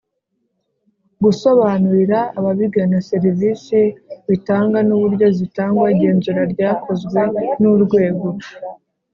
[1.23, 3.79] Gusobanurira ababigana serivisi
[4.29, 7.21] bitanga n uburyo zitangwa igenzura ryakozwe
[7.61, 8.27] n urwego